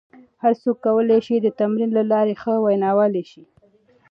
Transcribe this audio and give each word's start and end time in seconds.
هر 0.43 0.53
څوک 0.61 0.77
کولای 0.85 1.19
شي 1.27 1.35
د 1.41 1.47
تمرین 1.59 1.91
له 1.97 2.03
لارې 2.11 2.33
ښه 2.41 2.53
ویناوال 2.65 3.11
شي. 3.31 3.43